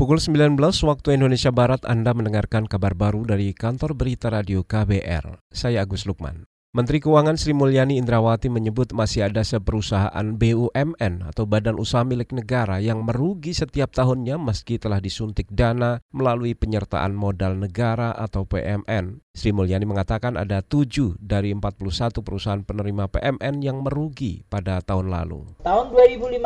Pukul 0.00 0.16
19 0.16 0.56
waktu 0.88 1.20
Indonesia 1.20 1.52
Barat 1.52 1.84
Anda 1.84 2.16
mendengarkan 2.16 2.64
kabar 2.64 2.96
baru 2.96 3.28
dari 3.28 3.52
kantor 3.52 3.92
berita 3.92 4.32
radio 4.32 4.64
KBR. 4.64 5.44
Saya 5.52 5.84
Agus 5.84 6.08
Lukman. 6.08 6.48
Menteri 6.70 7.02
Keuangan 7.02 7.34
Sri 7.34 7.50
Mulyani 7.50 7.98
Indrawati 7.98 8.46
menyebut 8.46 8.94
masih 8.94 9.26
ada 9.26 9.42
seperusahaan 9.42 10.22
BUMN 10.22 11.26
atau 11.26 11.42
badan 11.42 11.74
usaha 11.74 12.06
milik 12.06 12.30
negara 12.30 12.78
yang 12.78 13.02
merugi 13.02 13.50
setiap 13.50 13.90
tahunnya 13.90 14.38
meski 14.38 14.78
telah 14.78 15.02
disuntik 15.02 15.50
dana 15.50 15.98
melalui 16.14 16.54
penyertaan 16.54 17.10
modal 17.10 17.58
negara 17.58 18.14
atau 18.14 18.46
PMN. 18.46 19.18
Sri 19.30 19.50
Mulyani 19.50 19.82
mengatakan 19.82 20.38
ada 20.38 20.62
tujuh 20.62 21.18
dari 21.18 21.54
41 21.54 21.86
perusahaan 22.22 22.62
penerima 22.62 23.06
PMN 23.10 23.62
yang 23.62 23.82
merugi 23.82 24.46
pada 24.46 24.78
tahun 24.82 25.10
lalu. 25.10 25.50
Tahun 25.66 25.90
2015 25.90 26.38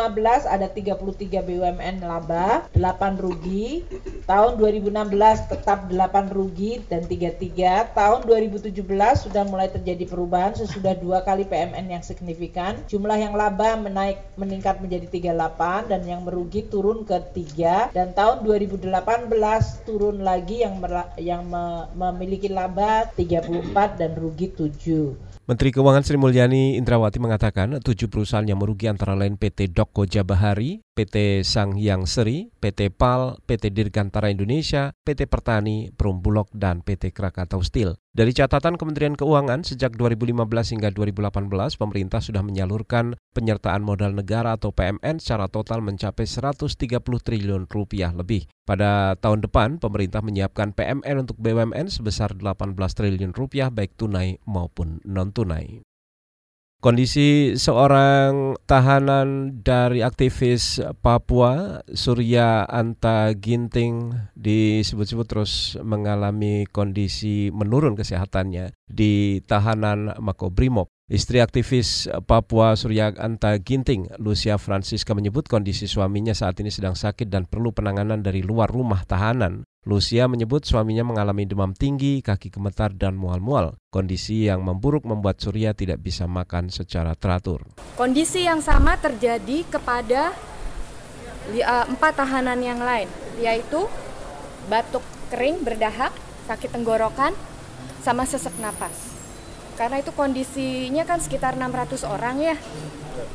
ada 0.48 0.68
33 0.72 1.44
BUMN 1.44 1.96
laba, 2.00 2.68
8 2.72 3.20
rugi. 3.20 3.84
Tahun 4.24 4.56
2016 4.56 5.52
tetap 5.52 5.88
8 5.88 6.32
rugi 6.32 6.80
dan 6.88 7.04
33. 7.04 7.92
Tahun 7.92 8.20
2017 8.24 8.72
sudah 9.20 9.44
mulai 9.48 9.68
terjadi 9.68 10.13
perubahan 10.14 10.54
sesudah 10.54 10.94
dua 10.94 11.26
kali 11.26 11.50
PMN 11.50 11.98
yang 11.98 12.04
signifikan. 12.06 12.78
Jumlah 12.86 13.18
yang 13.18 13.34
laba 13.34 13.74
menaik 13.74 14.22
meningkat 14.38 14.78
menjadi 14.78 15.10
38 15.34 15.90
dan 15.90 16.06
yang 16.06 16.22
merugi 16.22 16.62
turun 16.70 17.02
ke 17.02 17.18
3 17.34 17.90
dan 17.90 18.14
tahun 18.14 18.46
2018 18.46 18.86
turun 19.82 20.22
lagi 20.22 20.62
yang 20.62 20.78
yang 21.18 21.42
memiliki 21.98 22.46
laba 22.46 22.84
laba 22.84 23.08
34 23.16 24.00
dan 24.00 24.12
rugi 24.18 24.52
7. 24.52 25.46
Menteri 25.46 25.68
Keuangan 25.76 26.00
Sri 26.00 26.16
Mulyani 26.16 26.80
Indrawati 26.80 27.20
mengatakan 27.20 27.76
tujuh 27.76 28.08
perusahaan 28.08 28.44
yang 28.48 28.56
merugi 28.56 28.88
antara 28.88 29.12
lain 29.12 29.36
PT 29.36 29.76
Doko 29.76 30.08
Jabahari, 30.08 30.80
PT 30.96 31.44
Sang 31.44 31.76
Hyang 31.76 32.08
Seri, 32.08 32.48
PT 32.48 32.88
PAL, 32.96 33.36
PT 33.44 33.68
Dirgantara 33.76 34.32
Indonesia, 34.32 34.96
PT 35.04 35.28
Pertani, 35.28 35.92
Perum 35.92 36.24
Bulog, 36.24 36.48
dan 36.56 36.80
PT 36.80 37.12
Krakatau 37.12 37.60
Steel. 37.60 38.00
Dari 38.14 38.30
catatan 38.30 38.78
Kementerian 38.78 39.18
Keuangan, 39.18 39.66
sejak 39.66 39.98
2015 39.98 40.46
hingga 40.46 40.94
2018, 40.94 41.50
pemerintah 41.74 42.22
sudah 42.22 42.46
menyalurkan 42.46 43.18
penyertaan 43.34 43.82
modal 43.82 44.14
negara 44.14 44.54
atau 44.54 44.70
PMN 44.70 45.18
secara 45.18 45.50
total 45.50 45.82
mencapai 45.82 46.22
130 46.22 47.02
triliun 47.02 47.66
rupiah 47.66 48.14
lebih. 48.14 48.46
Pada 48.62 49.18
tahun 49.18 49.42
depan, 49.42 49.82
pemerintah 49.82 50.22
menyiapkan 50.22 50.78
PMN 50.78 51.26
untuk 51.26 51.42
BUMN 51.42 51.90
sebesar 51.90 52.38
18 52.38 52.78
triliun 52.78 53.34
rupiah 53.34 53.74
baik 53.74 53.98
tunai 53.98 54.38
maupun 54.46 55.02
non-tunai. 55.02 55.82
Kondisi 56.84 57.56
seorang 57.56 58.60
tahanan 58.68 59.56
dari 59.64 60.04
aktivis 60.04 60.84
Papua, 61.00 61.80
Surya 61.88 62.68
Anta 62.68 63.32
Ginting, 63.32 64.12
disebut-sebut 64.36 65.24
terus 65.24 65.80
mengalami 65.80 66.68
kondisi 66.68 67.48
menurun 67.56 67.96
kesehatannya 67.96 68.76
di 68.84 69.40
tahanan 69.48 70.20
Makobrimob. 70.20 70.92
Istri 71.08 71.40
aktivis 71.40 72.04
Papua 72.28 72.76
Surya 72.76 73.16
Anta 73.16 73.56
Ginting, 73.56 74.20
Lucia 74.20 74.60
Francisca 74.60 75.16
menyebut 75.16 75.48
kondisi 75.48 75.88
suaminya 75.88 76.36
saat 76.36 76.60
ini 76.60 76.68
sedang 76.68 77.00
sakit 77.00 77.32
dan 77.32 77.48
perlu 77.48 77.72
penanganan 77.72 78.20
dari 78.20 78.44
luar 78.44 78.68
rumah 78.68 79.08
tahanan. 79.08 79.64
Lucia 79.84 80.24
menyebut 80.32 80.64
suaminya 80.64 81.04
mengalami 81.04 81.44
demam 81.44 81.76
tinggi, 81.76 82.24
kaki 82.24 82.48
gemetar, 82.48 82.96
dan 82.96 83.20
mual-mual. 83.20 83.76
Kondisi 83.92 84.48
yang 84.48 84.64
memburuk 84.64 85.04
membuat 85.04 85.44
Surya 85.44 85.76
tidak 85.76 86.00
bisa 86.00 86.24
makan 86.24 86.72
secara 86.72 87.12
teratur. 87.12 87.60
Kondisi 87.92 88.48
yang 88.48 88.64
sama 88.64 88.96
terjadi 88.96 89.60
kepada 89.68 90.32
uh, 91.52 91.84
empat 91.84 92.16
tahanan 92.16 92.64
yang 92.64 92.80
lain, 92.80 93.12
yaitu 93.36 93.84
batuk 94.72 95.04
kering, 95.28 95.60
berdahak, 95.60 96.16
sakit 96.48 96.72
tenggorokan, 96.72 97.36
sama 98.00 98.24
sesak 98.24 98.56
napas. 98.64 99.12
Karena 99.76 100.00
itu 100.00 100.16
kondisinya 100.16 101.04
kan 101.04 101.20
sekitar 101.20 101.60
600 101.60 102.08
orang 102.08 102.40
ya 102.40 102.56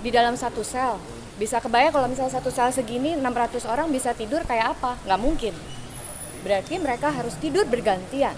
di 0.02 0.10
dalam 0.10 0.34
satu 0.34 0.66
sel. 0.66 0.98
Bisa 1.38 1.62
kebayang 1.62 1.94
kalau 1.94 2.10
misalnya 2.10 2.42
satu 2.42 2.50
sel 2.50 2.74
segini 2.74 3.14
600 3.14 3.70
orang 3.70 3.94
bisa 3.94 4.18
tidur 4.18 4.42
kayak 4.50 4.74
apa? 4.74 4.98
Nggak 5.06 5.22
mungkin 5.22 5.54
berarti 6.42 6.80
mereka 6.80 7.12
harus 7.12 7.36
tidur 7.38 7.68
bergantian. 7.68 8.36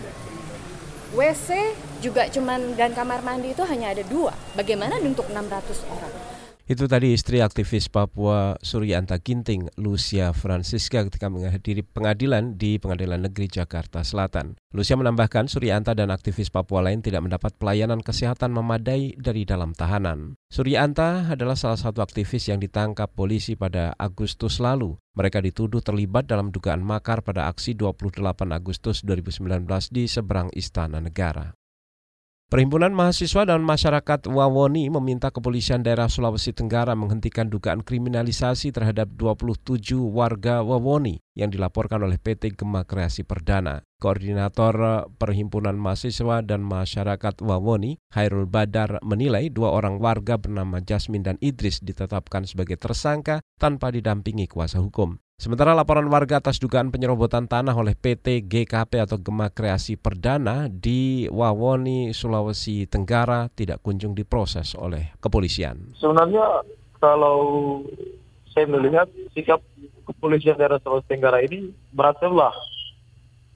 WC 1.12 1.76
juga 2.00 2.32
cuman 2.32 2.80
dan 2.80 2.96
kamar 2.96 3.20
mandi 3.20 3.52
itu 3.52 3.64
hanya 3.68 3.92
ada 3.92 4.04
dua. 4.08 4.32
Bagaimana 4.56 4.98
untuk 5.04 5.28
600 5.28 5.84
orang? 5.92 6.41
Itu 6.72 6.88
tadi 6.88 7.12
istri 7.12 7.44
aktivis 7.44 7.92
Papua 7.92 8.56
Suryanta 8.64 9.20
Ginting, 9.20 9.76
Lucia 9.76 10.32
Francisca 10.32 11.04
ketika 11.04 11.28
menghadiri 11.28 11.84
pengadilan 11.84 12.56
di 12.56 12.80
Pengadilan 12.80 13.28
Negeri 13.28 13.52
Jakarta 13.52 14.08
Selatan. 14.08 14.56
Lucia 14.72 14.96
menambahkan 14.96 15.52
Suryanta 15.52 15.92
dan 15.92 16.16
aktivis 16.16 16.48
Papua 16.48 16.80
lain 16.88 17.04
tidak 17.04 17.28
mendapat 17.28 17.60
pelayanan 17.60 18.00
kesehatan 18.00 18.56
memadai 18.56 19.20
dari 19.20 19.44
dalam 19.44 19.76
tahanan. 19.76 20.40
Suryanta 20.48 21.36
adalah 21.36 21.60
salah 21.60 21.76
satu 21.76 22.00
aktivis 22.00 22.48
yang 22.48 22.64
ditangkap 22.64 23.12
polisi 23.12 23.60
pada 23.60 23.92
Agustus 24.00 24.64
lalu. 24.64 24.96
Mereka 25.20 25.44
dituduh 25.44 25.84
terlibat 25.84 26.32
dalam 26.32 26.56
dugaan 26.56 26.80
makar 26.88 27.20
pada 27.20 27.52
aksi 27.52 27.76
28 27.76 28.24
Agustus 28.48 29.04
2019 29.04 29.68
di 29.92 30.08
seberang 30.08 30.48
Istana 30.56 31.04
Negara. 31.04 31.52
Perhimpunan 32.52 32.92
Mahasiswa 32.92 33.48
dan 33.48 33.64
Masyarakat 33.64 34.28
Wawoni 34.28 34.92
meminta 34.92 35.32
kepolisian 35.32 35.88
daerah 35.88 36.12
Sulawesi 36.12 36.52
Tenggara 36.52 37.00
menghentikan 37.00 37.48
dugaan 37.48 37.80
kriminalisasi 37.80 38.76
terhadap 38.76 39.08
27 39.16 39.72
warga 39.96 40.60
Wawoni 40.60 41.24
yang 41.32 41.48
dilaporkan 41.48 42.04
oleh 42.04 42.20
PT 42.20 42.60
Gema 42.60 42.84
Kreasi 42.84 43.24
Perdana. 43.24 43.88
Koordinator 44.04 45.08
Perhimpunan 45.16 45.80
Mahasiswa 45.80 46.44
dan 46.44 46.60
Masyarakat 46.68 47.40
Wawoni, 47.40 47.96
Hairul 48.12 48.52
Badar, 48.52 49.00
menilai 49.00 49.48
dua 49.48 49.72
orang 49.72 50.04
warga 50.04 50.36
bernama 50.36 50.84
Jasmine 50.84 51.24
dan 51.24 51.38
Idris 51.40 51.80
ditetapkan 51.80 52.44
sebagai 52.44 52.76
tersangka 52.76 53.40
tanpa 53.64 53.96
didampingi 53.96 54.52
kuasa 54.52 54.84
hukum. 54.84 55.24
Sementara 55.42 55.74
laporan 55.74 56.06
warga 56.06 56.38
atas 56.38 56.62
dugaan 56.62 56.94
penyerobotan 56.94 57.50
tanah 57.50 57.74
oleh 57.74 57.98
PT 57.98 58.46
GKP 58.46 59.02
atau 59.02 59.18
Gema 59.18 59.50
Kreasi 59.50 59.98
Perdana 59.98 60.70
di 60.70 61.26
Wawoni, 61.34 62.14
Sulawesi 62.14 62.86
Tenggara 62.86 63.50
tidak 63.50 63.82
kunjung 63.82 64.14
diproses 64.14 64.78
oleh 64.78 65.10
kepolisian. 65.18 65.98
Sebenarnya 65.98 66.62
kalau 67.02 67.42
saya 68.54 68.70
melihat 68.70 69.10
sikap 69.34 69.66
kepolisian 70.06 70.62
daerah 70.62 70.78
Sulawesi 70.78 71.10
Tenggara 71.10 71.42
ini 71.42 71.74
berhasillah 71.90 72.54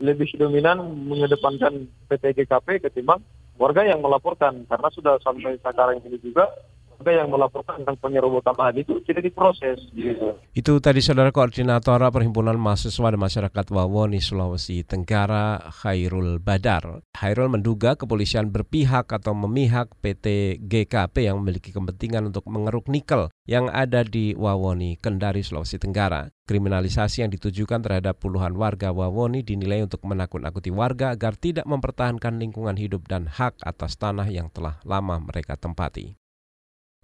lebih 0.02 0.34
dominan 0.42 0.82
mengedepankan 1.06 1.86
PT 2.10 2.34
GKP 2.34 2.82
ketimbang 2.82 3.22
warga 3.62 3.86
yang 3.86 4.02
melaporkan 4.02 4.66
karena 4.66 4.90
sudah 4.90 5.22
sampai 5.22 5.62
sekarang 5.62 6.02
ini 6.02 6.18
juga 6.18 6.50
warga 6.96 7.12
yang 7.12 7.30
melaporkan 7.30 7.84
tentang 7.84 7.98
penyerobotan 8.00 8.56
lahan 8.56 8.82
itu 8.82 9.04
tidak 9.04 9.28
diproses. 9.28 9.78
Gitu. 9.92 10.40
Itu 10.56 10.80
tadi 10.80 11.04
saudara 11.04 11.36
koordinator 11.36 12.00
Perhimpunan 12.08 12.56
Mahasiswa 12.56 13.12
dan 13.12 13.20
Masyarakat 13.20 13.66
Wawoni 13.76 14.24
Sulawesi 14.24 14.88
Tenggara 14.88 15.60
Khairul 15.84 16.40
Badar. 16.40 17.04
Khairul 17.12 17.52
menduga 17.52 18.00
kepolisian 18.00 18.50
berpihak 18.50 19.12
atau 19.12 19.36
memihak 19.36 19.92
PT 20.00 20.58
GKP 20.64 21.28
yang 21.28 21.44
memiliki 21.44 21.76
kepentingan 21.76 22.32
untuk 22.32 22.48
mengeruk 22.48 22.88
nikel 22.88 23.28
yang 23.46 23.68
ada 23.68 24.02
di 24.02 24.34
Wawoni, 24.34 24.96
Kendari, 24.98 25.44
Sulawesi 25.44 25.78
Tenggara. 25.78 26.32
Kriminalisasi 26.46 27.26
yang 27.26 27.34
ditujukan 27.34 27.82
terhadap 27.82 28.22
puluhan 28.22 28.54
warga 28.54 28.94
Wawoni 28.94 29.42
dinilai 29.42 29.82
untuk 29.82 30.06
menakut-nakuti 30.06 30.70
warga 30.70 31.14
agar 31.18 31.34
tidak 31.34 31.66
mempertahankan 31.66 32.38
lingkungan 32.38 32.78
hidup 32.78 33.10
dan 33.10 33.26
hak 33.26 33.58
atas 33.66 33.98
tanah 33.98 34.30
yang 34.30 34.54
telah 34.54 34.78
lama 34.86 35.18
mereka 35.18 35.58
tempati. 35.58 36.25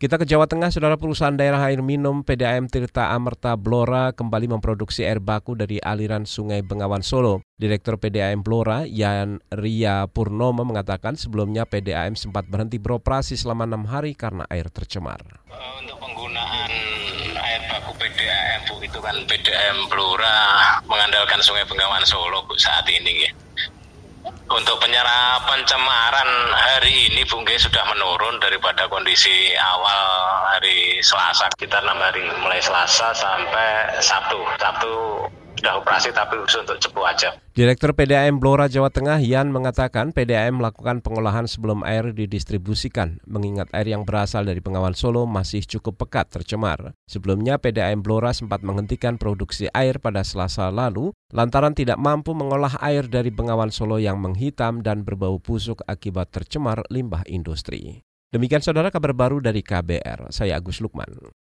Kita 0.01 0.17
ke 0.17 0.25
Jawa 0.25 0.49
Tengah, 0.49 0.73
saudara 0.73 0.97
perusahaan 0.97 1.37
daerah 1.37 1.61
air 1.69 1.85
minum 1.85 2.25
PDAM 2.25 2.65
Tirta 2.65 3.13
Amerta 3.13 3.53
Blora 3.53 4.09
kembali 4.09 4.49
memproduksi 4.49 5.05
air 5.05 5.21
baku 5.21 5.53
dari 5.53 5.77
aliran 5.77 6.25
Sungai 6.25 6.65
Bengawan 6.65 7.05
Solo. 7.05 7.45
Direktur 7.61 8.01
PDAM 8.01 8.41
Blora, 8.41 8.81
Yan 8.89 9.45
Ria 9.53 10.09
Purnomo 10.09 10.65
mengatakan 10.65 11.13
sebelumnya 11.13 11.69
PDAM 11.69 12.17
sempat 12.17 12.49
berhenti 12.49 12.81
beroperasi 12.81 13.37
selama 13.37 13.69
enam 13.69 13.85
hari 13.85 14.17
karena 14.17 14.41
air 14.49 14.73
tercemar. 14.73 15.21
Untuk 15.53 16.01
penggunaan 16.01 16.71
air 17.37 17.61
baku 17.69 17.93
PDAM, 18.01 18.81
itu 18.81 18.97
kan 18.97 19.13
PDAM 19.29 19.85
Blora 19.85 20.81
mengandalkan 20.89 21.45
Sungai 21.45 21.69
Bengawan 21.69 22.01
Solo 22.09 22.41
saat 22.57 22.89
ini. 22.89 23.29
Ya 23.29 23.50
untuk 24.51 24.77
penyerapan 24.83 25.59
cemaran 25.65 26.29
hari 26.53 27.09
ini 27.09 27.25
Bungke 27.25 27.57
sudah 27.57 27.81
menurun 27.89 28.37
daripada 28.37 28.85
kondisi 28.85 29.55
awal 29.57 30.05
hari 30.51 31.01
Selasa. 31.01 31.49
Kita 31.57 31.81
enam 31.81 31.97
hari 31.97 32.29
mulai 32.37 32.61
Selasa 32.61 33.15
sampai 33.15 33.97
Sabtu. 34.03 34.39
Sabtu 34.61 34.93
sudah 35.61 35.77
operasi 35.77 36.09
tapi 36.09 36.41
khusus 36.41 36.65
untuk 36.65 36.81
cepu 36.81 37.05
aja. 37.05 37.37
Direktur 37.53 37.93
PDAM 37.93 38.41
Blora 38.41 38.65
Jawa 38.65 38.89
Tengah 38.89 39.21
Yan 39.21 39.53
mengatakan 39.53 40.09
PDAM 40.09 40.57
melakukan 40.57 41.05
pengolahan 41.05 41.45
sebelum 41.45 41.85
air 41.85 42.09
didistribusikan, 42.09 43.21
mengingat 43.29 43.69
air 43.77 43.93
yang 43.93 44.01
berasal 44.01 44.41
dari 44.41 44.57
Bengawan 44.57 44.97
Solo 44.97 45.29
masih 45.29 45.61
cukup 45.61 46.01
pekat 46.01 46.33
tercemar. 46.33 46.97
Sebelumnya 47.05 47.61
PDAM 47.61 48.01
Blora 48.01 48.33
sempat 48.33 48.65
menghentikan 48.65 49.21
produksi 49.21 49.69
air 49.69 50.01
pada 50.01 50.25
Selasa 50.25 50.73
lalu 50.73 51.13
lantaran 51.29 51.77
tidak 51.77 52.01
mampu 52.01 52.33
mengolah 52.33 52.81
air 52.81 53.05
dari 53.05 53.29
Bengawan 53.29 53.69
Solo 53.69 54.01
yang 54.01 54.17
menghitam 54.17 54.81
dan 54.81 55.05
berbau 55.05 55.37
busuk 55.37 55.85
akibat 55.85 56.33
tercemar 56.33 56.81
limbah 56.89 57.21
industri. 57.29 58.01
Demikian 58.31 58.63
saudara 58.63 58.89
kabar 58.89 59.11
baru 59.11 59.43
dari 59.43 59.59
KBR, 59.59 60.31
saya 60.31 60.55
Agus 60.57 60.79
Lukman. 60.79 61.35